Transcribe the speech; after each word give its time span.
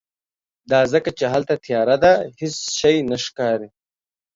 دا 0.71 0.81
ځکه 0.93 1.09
چې 1.17 1.25
هلته 1.33 1.53
تیاره 1.65 1.95
ده، 2.03 2.13
هیڅ 2.39 2.55
شی 2.77 2.95
نه 3.09 3.17
ښکاری 3.25 3.69